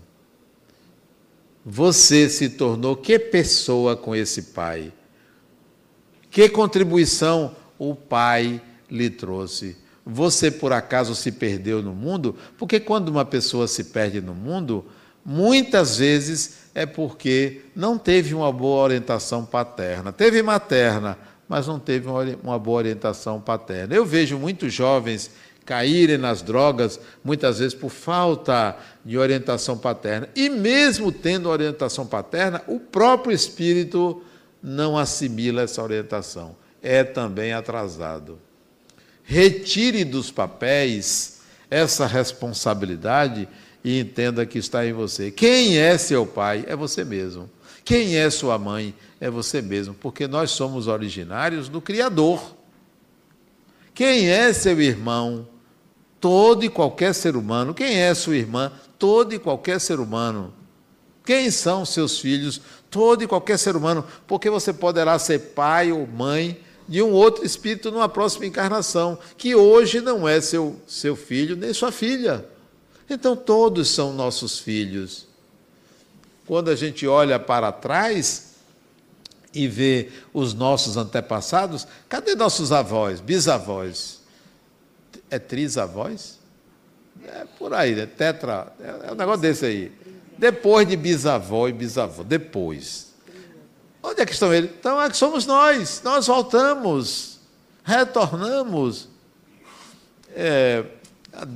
[1.65, 4.91] Você se tornou que pessoa com esse pai?
[6.29, 9.77] Que contribuição o pai lhe trouxe?
[10.05, 12.35] Você por acaso se perdeu no mundo?
[12.57, 14.85] Porque quando uma pessoa se perde no mundo,
[15.23, 20.11] muitas vezes é porque não teve uma boa orientação paterna.
[20.11, 22.07] Teve materna, mas não teve
[22.43, 23.95] uma boa orientação paterna.
[23.95, 25.31] Eu vejo muitos jovens
[25.65, 30.29] caírem nas drogas, muitas vezes por falta de orientação paterna.
[30.35, 34.21] E mesmo tendo orientação paterna, o próprio espírito
[34.61, 36.55] não assimila essa orientação.
[36.81, 38.39] É também atrasado.
[39.23, 43.47] Retire dos papéis essa responsabilidade
[43.83, 45.31] e entenda que está em você.
[45.31, 46.65] Quem é seu pai?
[46.67, 47.49] É você mesmo.
[47.83, 48.93] Quem é sua mãe?
[49.19, 52.55] É você mesmo, porque nós somos originários do Criador.
[53.93, 55.47] Quem é seu irmão?
[56.23, 57.73] Todo e qualquer ser humano.
[57.73, 58.71] Quem é sua irmã?
[58.97, 60.53] Todo e qualquer ser humano.
[61.25, 62.61] Quem são seus filhos?
[62.89, 64.05] Todo e qualquer ser humano.
[64.25, 66.57] Porque você poderá ser pai ou mãe
[66.87, 71.73] de um outro espírito numa próxima encarnação, que hoje não é seu, seu filho nem
[71.73, 72.45] sua filha.
[73.09, 75.27] Então todos são nossos filhos.
[76.47, 78.53] Quando a gente olha para trás
[79.53, 84.22] e vê os nossos antepassados, cadê nossos avós, bisavós?
[85.33, 86.37] É trisavós?
[87.25, 88.05] É por aí, né?
[88.05, 89.91] Tetra, é, é um negócio desse aí.
[90.37, 93.15] Depois de bisavó e bisavô, depois.
[94.03, 94.69] Onde é que estão eles?
[94.77, 97.39] Então é que somos nós, nós voltamos,
[97.83, 99.09] retornamos.
[100.35, 100.85] É,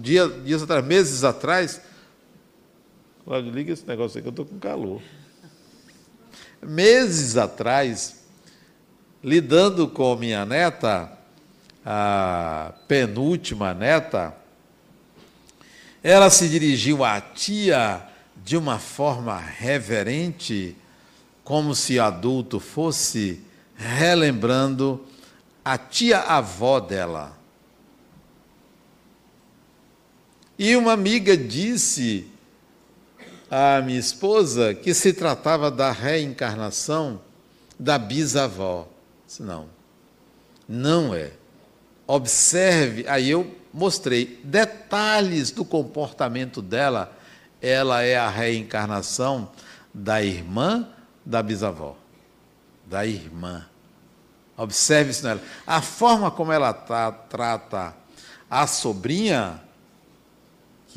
[0.02, 1.80] dia, dias atrás, meses atrás,
[3.24, 5.04] Cláudio, liga esse negócio aí que eu estou com calor.
[6.64, 8.24] Meses atrás,
[9.24, 11.17] lidando com minha neta,
[11.90, 14.36] a penúltima neta,
[16.04, 20.76] ela se dirigiu à tia de uma forma reverente,
[21.46, 23.42] como se adulto fosse,
[23.74, 25.02] relembrando
[25.64, 27.38] a tia-avó dela.
[30.60, 32.30] E uma amiga disse
[33.50, 37.22] à minha esposa que se tratava da reencarnação
[37.80, 38.90] da bisavó.
[39.26, 39.70] Disse, não,
[40.68, 41.32] não é.
[42.08, 47.16] Observe, aí eu mostrei detalhes do comportamento dela.
[47.62, 49.52] Ela é a reencarnação
[49.94, 50.88] da irmã
[51.26, 51.98] da bisavó.
[52.86, 53.66] Da irmã.
[54.56, 55.42] Observe isso nela.
[55.66, 57.94] A forma como ela tá, trata
[58.50, 59.62] a sobrinha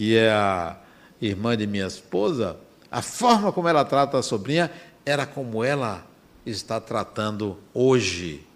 [0.01, 0.77] que é a
[1.21, 2.57] irmã de minha esposa,
[2.91, 4.71] a forma como ela trata a sobrinha
[5.05, 6.07] era como ela
[6.47, 8.47] está tratando hoje.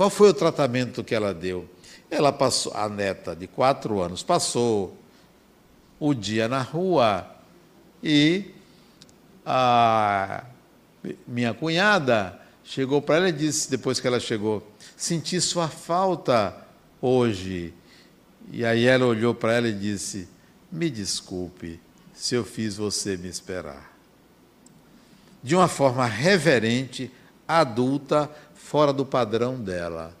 [0.00, 1.68] Qual foi o tratamento que ela deu?
[2.10, 4.96] Ela passou, a neta de quatro anos, passou
[5.98, 7.30] o dia na rua
[8.02, 8.46] e
[9.44, 10.42] a
[11.28, 16.56] minha cunhada chegou para ela e disse, depois que ela chegou, senti sua falta
[16.98, 17.74] hoje.
[18.50, 20.26] E aí ela olhou para ela e disse:
[20.72, 21.78] Me desculpe
[22.14, 23.94] se eu fiz você me esperar.
[25.42, 27.12] De uma forma reverente,
[27.46, 28.30] adulta,
[28.70, 30.16] fora do padrão dela.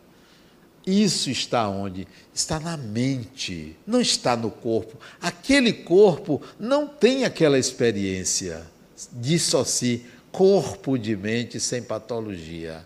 [0.84, 2.08] Isso está onde?
[2.34, 4.98] Está na mente, não está no corpo.
[5.22, 8.66] Aquele corpo não tem aquela experiência.
[9.12, 12.84] Dissocie corpo de mente sem patologia.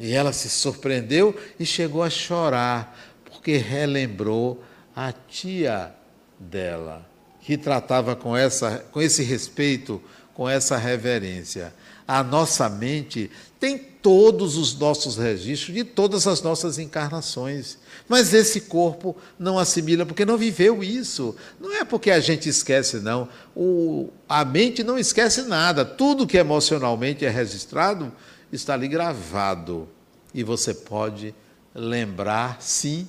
[0.00, 4.64] E ela se surpreendeu e chegou a chorar, porque relembrou
[4.96, 5.94] a tia
[6.40, 7.08] dela,
[7.40, 10.02] que tratava com, essa, com esse respeito,
[10.34, 11.72] com essa reverência.
[12.06, 13.30] A nossa mente
[13.62, 17.78] tem todos os nossos registros de todas as nossas encarnações.
[18.08, 21.36] Mas esse corpo não assimila porque não viveu isso.
[21.60, 23.28] Não é porque a gente esquece, não.
[23.54, 25.84] O, a mente não esquece nada.
[25.84, 28.10] Tudo que emocionalmente é registrado
[28.50, 29.88] está ali gravado.
[30.34, 31.32] E você pode
[31.72, 33.06] lembrar, sim,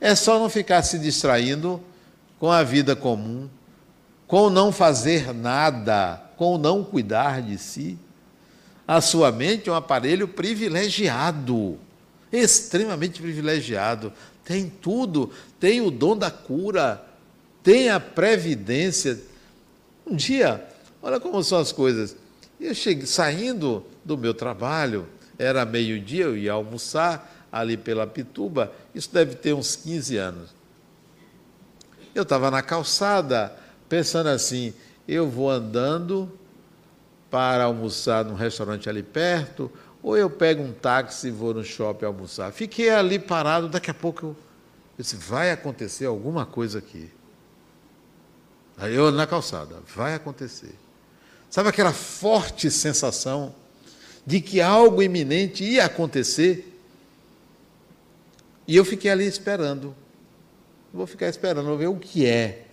[0.00, 1.82] é só não ficar se distraindo
[2.38, 3.48] com a vida comum,
[4.28, 7.98] com não fazer nada, com não cuidar de si.
[8.86, 11.78] A sua mente é um aparelho privilegiado,
[12.32, 14.12] extremamente privilegiado.
[14.44, 17.04] Tem tudo, tem o dom da cura,
[17.62, 19.20] tem a previdência.
[20.06, 20.64] Um dia,
[21.06, 22.16] Olha como são as coisas.
[22.60, 25.06] Eu cheguei, saindo do meu trabalho,
[25.38, 30.50] era meio-dia, eu ia almoçar ali pela Pituba, isso deve ter uns 15 anos.
[32.12, 33.56] Eu estava na calçada,
[33.88, 34.74] pensando assim:
[35.06, 36.28] eu vou andando
[37.30, 39.70] para almoçar num restaurante ali perto,
[40.02, 42.52] ou eu pego um táxi e vou no shopping almoçar.
[42.52, 44.36] Fiquei ali parado, daqui a pouco eu,
[44.96, 47.10] disse: vai acontecer alguma coisa aqui.
[48.76, 50.74] Aí eu na calçada, vai acontecer.
[51.48, 53.54] Sabe aquela forte sensação
[54.24, 56.72] de que algo iminente ia acontecer?
[58.68, 59.94] E eu fiquei ali esperando.
[60.92, 62.66] Vou ficar esperando, vou ver o que é.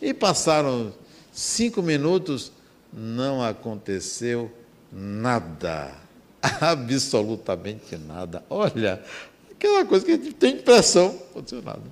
[0.00, 0.92] E passaram
[1.32, 2.52] cinco minutos,
[2.96, 4.50] não aconteceu
[4.90, 5.94] nada.
[6.40, 8.42] Absolutamente nada.
[8.48, 9.02] Olha,
[9.50, 11.82] aquela coisa que a gente tem impressão, não aconteceu nada.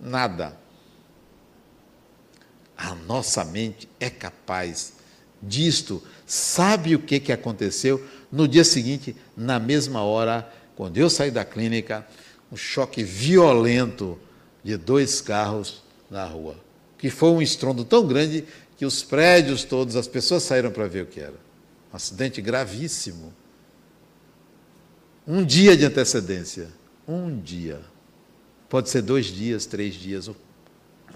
[0.00, 0.56] Nada.
[2.76, 4.94] A nossa mente é capaz
[5.40, 6.02] disto.
[6.26, 8.04] Sabe o que, que aconteceu?
[8.30, 12.04] No dia seguinte, na mesma hora, quando eu saí da clínica,
[12.50, 14.18] um choque violento
[14.64, 16.56] de dois carros na rua.
[16.98, 18.44] Que foi um estrondo tão grande
[18.82, 21.36] que os prédios todos, as pessoas saíram para ver o que era.
[21.92, 23.32] Um acidente gravíssimo.
[25.24, 26.68] Um dia de antecedência.
[27.06, 27.80] Um dia.
[28.68, 30.34] Pode ser dois dias, três dias, um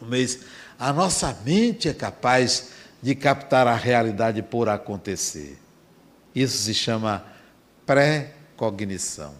[0.06, 0.42] mês.
[0.78, 2.68] A nossa mente é capaz
[3.02, 5.58] de captar a realidade por acontecer.
[6.32, 7.26] Isso se chama
[7.84, 9.34] pré-cognição.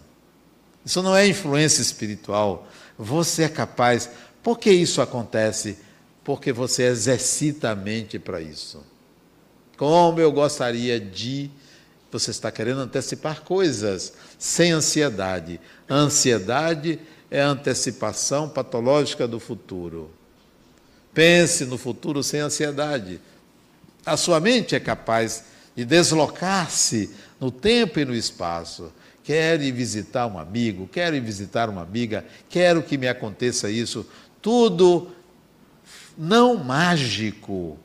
[0.85, 2.67] Isso não é influência espiritual.
[2.97, 4.09] Você é capaz.
[4.43, 5.86] Por que isso acontece?
[6.27, 8.83] Porque você exercita a mente para isso.
[9.77, 11.49] Como eu gostaria de.
[12.11, 15.57] Você está querendo antecipar coisas sem ansiedade.
[15.87, 16.99] A ansiedade
[17.31, 20.11] é a antecipação patológica do futuro.
[21.13, 23.21] Pense no futuro sem ansiedade.
[24.05, 25.45] A sua mente é capaz
[25.77, 27.09] de deslocar-se
[27.39, 28.91] no tempo e no espaço.
[29.23, 34.05] Quero ir visitar um amigo, quero ir visitar uma amiga, quero que me aconteça isso.
[34.41, 35.15] Tudo
[36.17, 37.77] não mágico,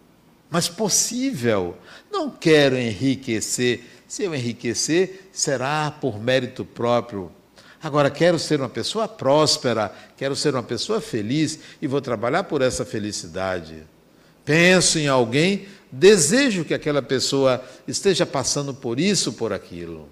[0.50, 1.76] mas possível.
[2.10, 3.84] Não quero enriquecer.
[4.08, 7.30] Se eu enriquecer, será por mérito próprio.
[7.82, 12.62] Agora, quero ser uma pessoa próspera, quero ser uma pessoa feliz e vou trabalhar por
[12.62, 13.82] essa felicidade.
[14.44, 20.08] Penso em alguém, desejo que aquela pessoa esteja passando por isso, por aquilo.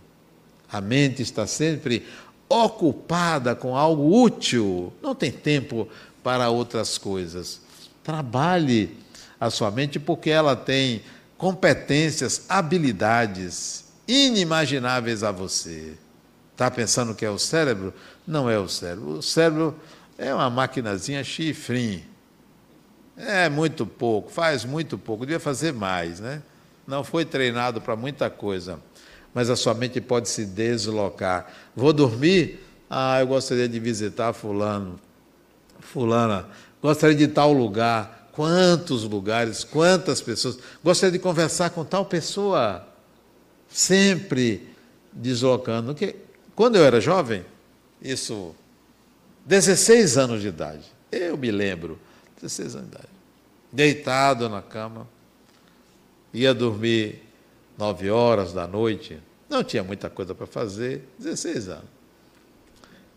[0.71, 2.07] A mente está sempre
[2.49, 5.89] ocupada com algo útil, não tem tempo
[6.23, 7.61] para outras coisas.
[8.03, 8.97] Trabalhe
[9.39, 11.03] a sua mente porque ela tem
[11.37, 15.95] competências, habilidades inimagináveis a você.
[16.53, 17.95] Está pensando que é o cérebro?
[18.27, 19.13] Não é o cérebro.
[19.13, 19.75] O cérebro
[20.19, 22.03] é uma maquinazinha chifrinho.
[23.17, 26.43] É muito pouco, faz muito pouco, devia fazer mais, né?
[26.87, 28.79] Não foi treinado para muita coisa.
[29.33, 31.51] Mas a sua mente pode se deslocar.
[31.75, 32.67] Vou dormir?
[32.89, 34.99] Ah, eu gostaria de visitar fulano.
[35.79, 36.49] Fulana,
[36.83, 38.31] gostaria de tal lugar.
[38.33, 40.59] Quantos lugares, quantas pessoas.
[40.83, 42.87] Gostaria de conversar com tal pessoa.
[43.69, 44.69] Sempre
[45.13, 45.97] deslocando.
[46.55, 47.45] Quando eu era jovem,
[48.03, 48.55] isso,
[49.47, 51.99] 16 anos de idade, eu me lembro,
[52.41, 53.09] 16 anos de idade,
[53.73, 55.09] deitado na cama,
[56.33, 57.23] ia dormir
[57.79, 59.19] 9 horas da noite,
[59.49, 61.91] não tinha muita coisa para fazer, 16 anos.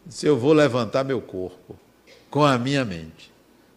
[0.05, 1.77] Disse, eu vou levantar meu corpo
[2.29, 3.32] com a minha mente.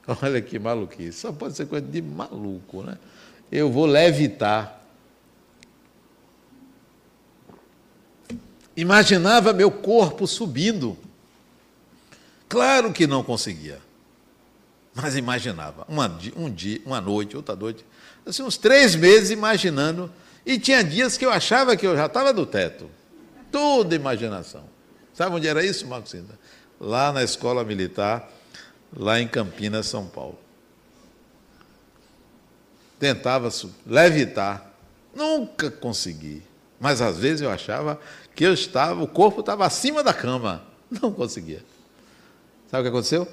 [0.22, 2.96] Olha que maluquice, só pode ser coisa de maluco, né?
[3.50, 4.76] Eu vou levitar
[8.76, 10.98] Imaginava meu corpo subindo.
[12.48, 13.80] Claro que não conseguia.
[14.94, 15.86] Mas imaginava.
[15.88, 17.84] Uma, um dia, uma noite, outra noite.
[18.24, 20.12] Assim, uns três meses imaginando.
[20.44, 22.90] E tinha dias que eu achava que eu já estava do teto.
[23.50, 24.64] Toda imaginação.
[25.14, 26.14] Sabe onde era isso, Marcos?
[26.78, 28.30] Lá na escola militar,
[28.96, 30.38] lá em Campinas, São Paulo.
[32.98, 33.50] Tentava
[33.86, 34.72] levitar.
[35.14, 36.42] Nunca consegui.
[36.80, 38.00] Mas às vezes eu achava
[38.34, 40.64] que eu estava, o corpo estava acima da cama.
[40.90, 41.64] Não conseguia.
[42.70, 43.28] Sabe o que aconteceu?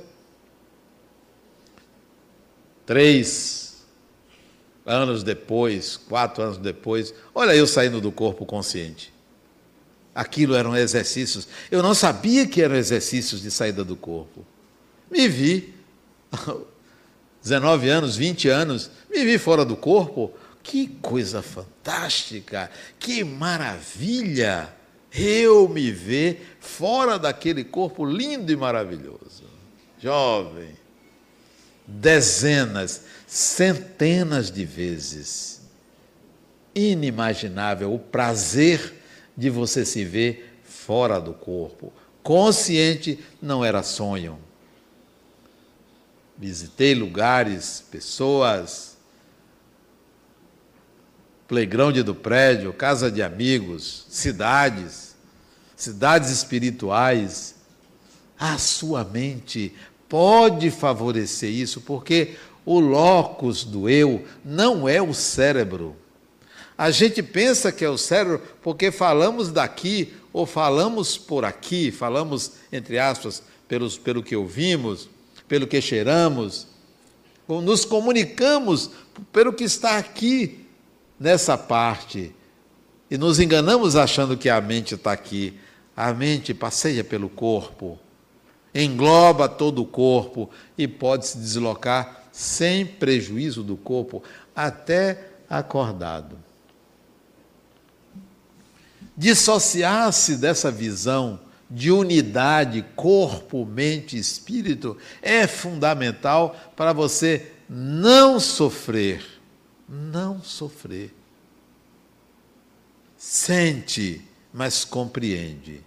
[2.85, 3.85] Três
[4.85, 9.13] anos depois, quatro anos depois, olha eu saindo do corpo consciente.
[10.13, 11.47] Aquilo eram exercícios.
[11.71, 14.45] Eu não sabia que eram exercícios de saída do corpo.
[15.13, 15.73] Me vi,
[17.41, 20.33] 19 anos, 20 anos, me vi fora do corpo.
[20.63, 24.73] Que coisa fantástica, que maravilha!
[25.13, 29.43] eu me ver fora daquele corpo lindo e maravilhoso.
[29.99, 30.71] Jovem,
[31.85, 35.61] dezenas, centenas de vezes.
[36.75, 38.95] inimaginável o prazer
[39.37, 41.93] de você se ver fora do corpo.
[42.23, 44.39] Consciente não era sonho.
[46.43, 48.97] Visitei lugares, pessoas,
[51.47, 55.15] playground do prédio, casa de amigos, cidades,
[55.73, 57.55] cidades espirituais.
[58.37, 59.73] A sua mente
[60.09, 62.35] pode favorecer isso, porque
[62.65, 65.95] o locus do eu não é o cérebro.
[66.77, 72.51] A gente pensa que é o cérebro porque falamos daqui ou falamos por aqui, falamos,
[72.69, 75.07] entre aspas, pelos, pelo que ouvimos,
[75.47, 76.67] pelo que cheiramos,
[77.47, 78.89] nos comunicamos
[79.31, 80.65] pelo que está aqui
[81.19, 82.33] nessa parte
[83.09, 85.59] e nos enganamos achando que a mente está aqui.
[85.95, 87.99] A mente passeia pelo corpo,
[88.73, 94.23] engloba todo o corpo e pode se deslocar sem prejuízo do corpo,
[94.55, 96.35] até acordado.
[99.15, 101.39] Dissociar-se dessa visão
[101.73, 109.25] de unidade corpo, mente espírito é fundamental para você não sofrer.
[109.89, 111.11] Não sofrer.
[113.17, 114.21] Sente,
[114.53, 115.81] mas compreende.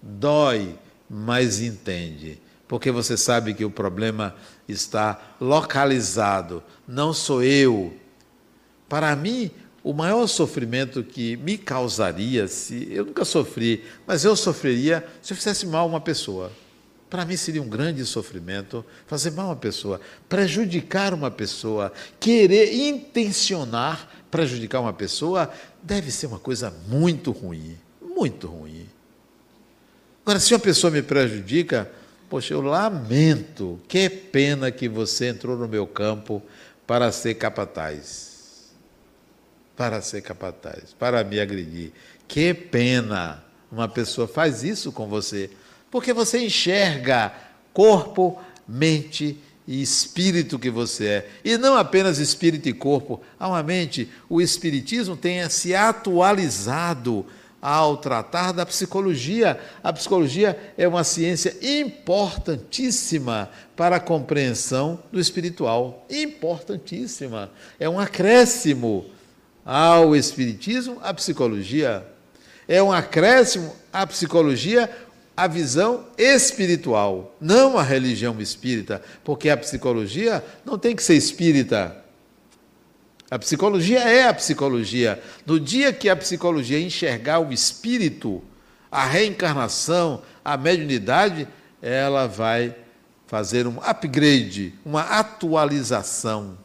[0.00, 0.78] Dói,
[1.10, 2.40] mas entende.
[2.66, 4.34] Porque você sabe que o problema
[4.66, 6.62] está localizado.
[6.86, 7.94] Não sou eu.
[8.88, 9.50] Para mim,
[9.88, 15.36] o maior sofrimento que me causaria, se eu nunca sofri, mas eu sofreria se eu
[15.38, 16.52] fizesse mal a uma pessoa.
[17.08, 22.74] Para mim seria um grande sofrimento fazer mal a uma pessoa, prejudicar uma pessoa, querer
[22.74, 25.50] intencionar prejudicar uma pessoa,
[25.82, 28.86] deve ser uma coisa muito ruim, muito ruim.
[30.22, 31.90] Agora, se uma pessoa me prejudica,
[32.28, 36.42] poxa, eu lamento, que pena que você entrou no meu campo
[36.86, 38.27] para ser capataz
[39.78, 41.92] para ser capataz, para me agredir.
[42.26, 45.50] Que pena uma pessoa faz isso com você,
[45.88, 47.32] porque você enxerga
[47.72, 53.22] corpo, mente e espírito que você é, e não apenas espírito e corpo.
[53.38, 57.24] Há uma mente, o espiritismo tem se atualizado
[57.62, 59.60] ao tratar da psicologia.
[59.82, 66.04] A psicologia é uma ciência importantíssima para a compreensão do espiritual.
[66.10, 67.50] Importantíssima.
[67.78, 69.06] É um acréscimo
[69.70, 72.02] ao Espiritismo, à psicologia.
[72.66, 74.90] É um acréscimo à psicologia,
[75.36, 81.94] a visão espiritual, não a religião espírita, porque a psicologia não tem que ser espírita.
[83.30, 85.22] A psicologia é a psicologia.
[85.44, 88.42] No dia que a psicologia enxergar o espírito,
[88.90, 91.46] a reencarnação, a mediunidade,
[91.82, 92.74] ela vai
[93.26, 96.56] fazer um upgrade, uma atualização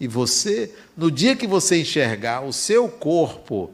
[0.00, 3.70] e você, no dia que você enxergar o seu corpo,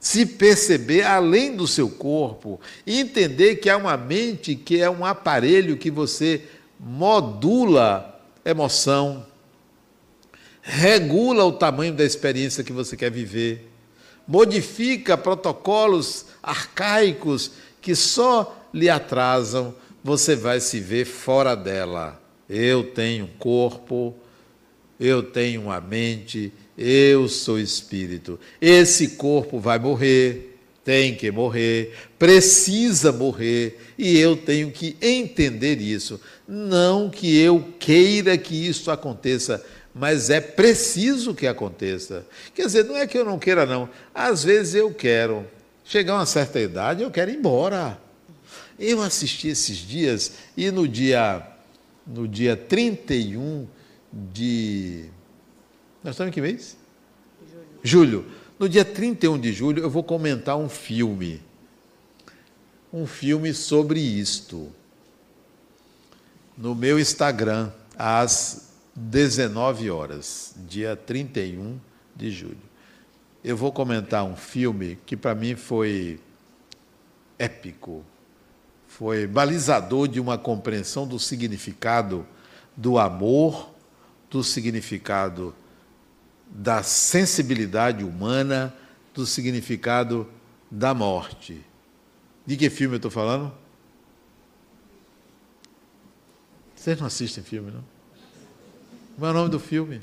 [0.00, 5.76] se perceber além do seu corpo, entender que há uma mente que é um aparelho
[5.76, 6.42] que você
[6.80, 9.26] modula emoção,
[10.62, 13.68] regula o tamanho da experiência que você quer viver,
[14.26, 22.20] modifica protocolos arcaicos que só lhe atrasam, você vai se ver fora dela.
[22.48, 24.14] Eu tenho corpo,
[24.98, 28.38] eu tenho uma mente, eu sou espírito.
[28.60, 36.20] Esse corpo vai morrer, tem que morrer, precisa morrer, e eu tenho que entender isso.
[36.46, 42.26] Não que eu queira que isso aconteça, mas é preciso que aconteça.
[42.54, 43.88] Quer dizer, não é que eu não queira, não.
[44.14, 45.46] Às vezes eu quero.
[45.84, 47.98] Chegar a uma certa idade, eu quero ir embora.
[48.78, 51.46] Eu assisti esses dias e no dia
[52.06, 53.66] no dia 31
[54.16, 55.04] de.
[56.02, 56.76] Nós estamos em que mês?
[57.82, 58.22] Julho.
[58.22, 58.26] julho.
[58.58, 61.42] No dia 31 de julho, eu vou comentar um filme.
[62.92, 64.72] Um filme sobre isto.
[66.56, 71.78] No meu Instagram, às 19 horas, dia 31
[72.14, 72.56] de julho.
[73.44, 76.18] Eu vou comentar um filme que para mim foi
[77.38, 78.02] épico,
[78.88, 82.26] foi balizador de uma compreensão do significado
[82.74, 83.75] do amor
[84.30, 85.54] do significado
[86.48, 88.74] da sensibilidade humana,
[89.14, 90.28] do significado
[90.70, 91.64] da morte.
[92.44, 93.52] De que filme eu estou falando?
[96.74, 97.84] Vocês não assistem filme, não?
[99.14, 100.00] Como é o nome do filme?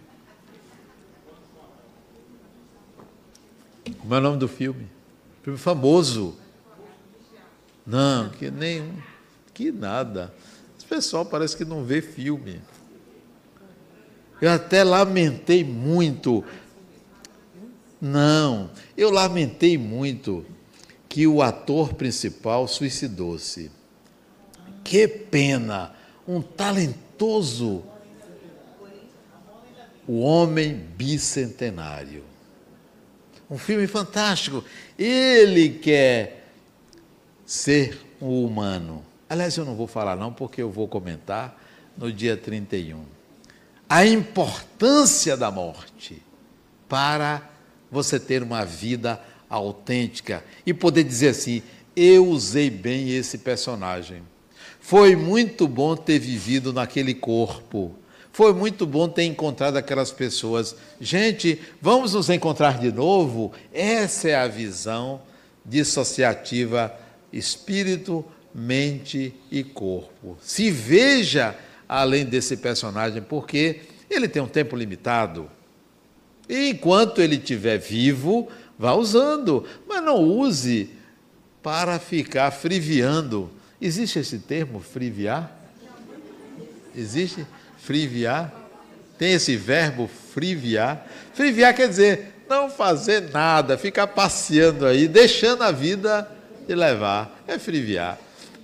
[4.00, 4.90] Como é o nome do filme?
[5.44, 6.38] Filme famoso.
[7.86, 8.98] Não, que nenhum.
[9.54, 10.34] Que nada.
[10.78, 12.62] Esse pessoal parece que não vê filme.
[14.44, 16.44] Eu até lamentei muito.
[18.02, 20.46] Não, eu lamentei muito
[21.08, 23.72] que o ator principal suicidou-se.
[24.84, 25.96] Que pena!
[26.28, 27.86] Um talentoso
[30.06, 32.26] o Homem Bicentenário.
[33.50, 34.62] Um filme fantástico.
[35.00, 36.50] Ele quer
[37.46, 39.06] ser um humano.
[39.30, 41.58] Aliás, eu não vou falar não, porque eu vou comentar
[41.98, 43.23] no dia 31.
[43.94, 46.20] A importância da morte
[46.90, 47.48] para
[47.92, 51.62] você ter uma vida autêntica e poder dizer assim:
[51.96, 54.24] eu usei bem esse personagem.
[54.80, 57.96] Foi muito bom ter vivido naquele corpo
[58.32, 60.76] foi muito bom ter encontrado aquelas pessoas.
[61.00, 63.54] Gente, vamos nos encontrar de novo?
[63.72, 65.22] Essa é a visão
[65.64, 66.92] dissociativa
[67.32, 70.36] espírito, mente e corpo.
[70.42, 71.56] Se veja
[72.02, 75.50] além desse personagem, porque ele tem um tempo limitado.
[76.48, 80.90] E enquanto ele estiver vivo, vá usando, mas não use
[81.62, 83.50] para ficar friviando.
[83.82, 85.52] Existe esse termo, friviar?
[86.96, 87.46] Existe?
[87.84, 88.52] friviar.
[89.18, 91.06] Tem esse verbo friviar.
[91.34, 96.30] Friviar quer dizer não fazer nada, ficar passeando aí, deixando a vida
[96.66, 97.44] te levar.
[97.48, 98.18] É friviar.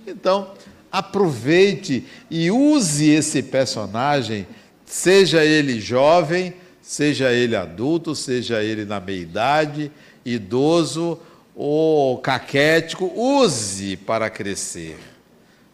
[0.06, 0.54] Então,
[0.90, 4.46] aproveite e use esse personagem,
[4.84, 9.92] seja ele jovem, seja ele adulto, seja ele na meia-idade,
[10.24, 11.18] idoso
[11.54, 14.98] ou caquético, use para crescer.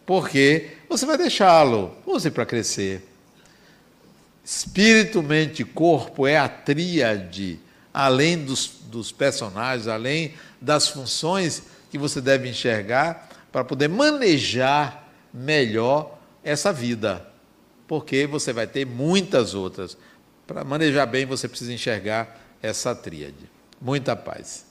[0.05, 3.03] Porque você vai deixá-lo, use para crescer.
[4.43, 7.59] Espírito, mente e corpo é a tríade,
[7.93, 15.06] além dos, dos personagens, além das funções que você deve enxergar para poder manejar
[15.37, 17.25] melhor essa vida.
[17.87, 19.97] Porque você vai ter muitas outras.
[20.45, 23.49] Para manejar bem, você precisa enxergar essa tríade.
[23.79, 24.66] Muita paz.